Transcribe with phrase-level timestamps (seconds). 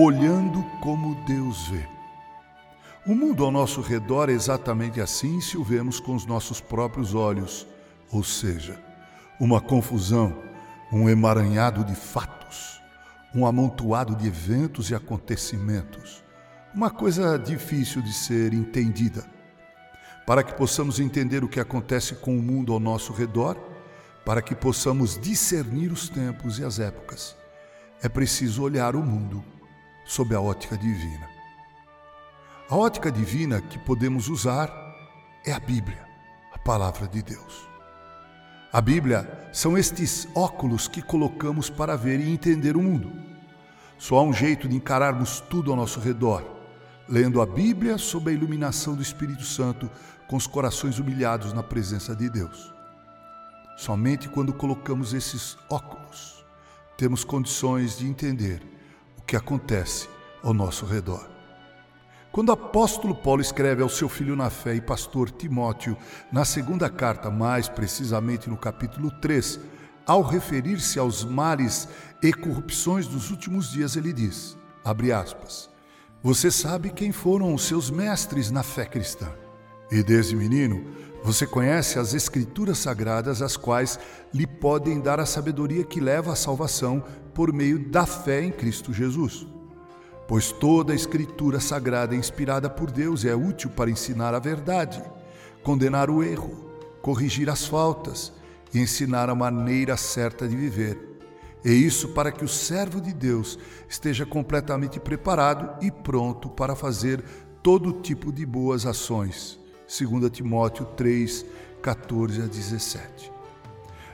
[0.00, 1.84] olhando como Deus vê.
[3.06, 7.14] O mundo ao nosso redor é exatamente assim se o vemos com os nossos próprios
[7.14, 7.66] olhos,
[8.12, 8.80] ou seja,
[9.40, 10.36] uma confusão,
[10.92, 12.80] um emaranhado de fatos,
[13.34, 16.22] um amontoado de eventos e acontecimentos,
[16.72, 19.24] uma coisa difícil de ser entendida.
[20.26, 23.56] Para que possamos entender o que acontece com o mundo ao nosso redor,
[24.24, 27.34] para que possamos discernir os tempos e as épocas,
[28.02, 29.42] é preciso olhar o mundo
[30.08, 31.28] sob a ótica divina.
[32.70, 34.72] A ótica divina que podemos usar
[35.44, 36.02] é a Bíblia,
[36.50, 37.68] a palavra de Deus.
[38.72, 43.12] A Bíblia são estes óculos que colocamos para ver e entender o mundo.
[43.98, 46.42] Só há um jeito de encararmos tudo ao nosso redor,
[47.06, 49.90] lendo a Bíblia sob a iluminação do Espírito Santo,
[50.26, 52.72] com os corações humilhados na presença de Deus.
[53.76, 56.46] Somente quando colocamos esses óculos,
[56.96, 58.77] temos condições de entender
[59.28, 60.08] que acontece
[60.42, 61.28] ao nosso redor.
[62.32, 65.98] Quando o apóstolo Paulo escreve ao seu filho na fé e pastor Timóteo,
[66.32, 69.60] na segunda carta, mais precisamente no capítulo 3,
[70.06, 71.86] ao referir-se aos males
[72.22, 75.68] e corrupções dos últimos dias, ele diz: abre aspas,
[76.22, 79.28] você sabe quem foram os seus mestres na fé cristã.
[79.90, 80.86] E desde menino,
[81.22, 83.98] você conhece as Escrituras sagradas, as quais
[84.32, 87.04] lhe podem dar a sabedoria que leva à salvação
[87.38, 89.46] por meio da fé em Cristo Jesus.
[90.26, 95.00] Pois toda a Escritura sagrada é inspirada por Deus é útil para ensinar a verdade,
[95.62, 96.68] condenar o erro,
[97.00, 98.32] corrigir as faltas
[98.74, 100.98] e ensinar a maneira certa de viver.
[101.64, 103.56] E isso para que o servo de Deus
[103.88, 107.22] esteja completamente preparado e pronto para fazer
[107.62, 111.46] todo tipo de boas ações 2 Timóteo 3,
[111.80, 113.37] 14 a 17.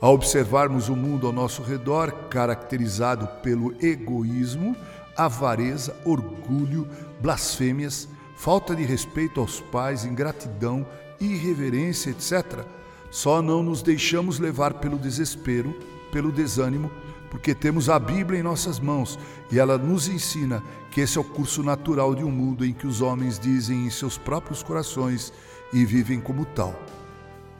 [0.00, 4.76] Ao observarmos o mundo ao nosso redor, caracterizado pelo egoísmo,
[5.16, 6.86] avareza, orgulho,
[7.20, 10.86] blasfêmias, falta de respeito aos pais, ingratidão,
[11.20, 12.64] irreverência, etc.,
[13.10, 15.74] só não nos deixamos levar pelo desespero,
[16.12, 16.90] pelo desânimo,
[17.28, 19.18] porque temos a Bíblia em nossas mãos
[19.50, 22.86] e ela nos ensina que esse é o curso natural de um mundo em que
[22.86, 25.32] os homens dizem em seus próprios corações
[25.72, 26.80] e vivem como tal,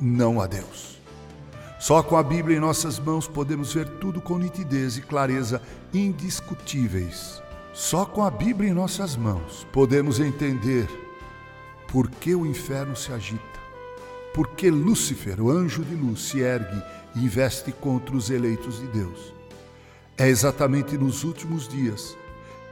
[0.00, 1.01] não a Deus.
[1.82, 5.60] Só com a Bíblia em nossas mãos podemos ver tudo com nitidez e clareza
[5.92, 7.42] indiscutíveis.
[7.72, 10.88] Só com a Bíblia em nossas mãos podemos entender
[11.88, 13.42] por que o inferno se agita,
[14.32, 16.80] por que Lúcifer, o anjo de luz, se ergue
[17.16, 19.34] e investe contra os eleitos de Deus.
[20.16, 22.16] É exatamente nos últimos dias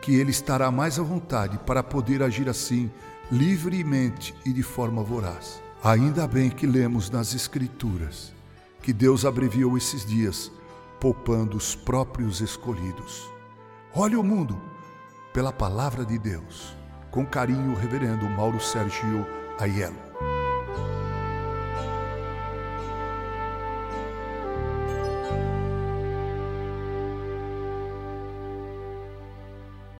[0.01, 2.89] que ele estará mais à vontade para poder agir assim
[3.29, 5.61] livremente e de forma voraz.
[5.83, 8.39] Ainda bem que lemos nas Escrituras
[8.83, 10.51] que Deus abreviou esses dias,
[10.99, 13.31] poupando os próprios escolhidos.
[13.95, 14.61] Olhe o mundo
[15.33, 16.77] pela palavra de Deus.
[17.11, 19.27] Com carinho, Reverendo Mauro Sérgio
[19.59, 20.30] Aiello.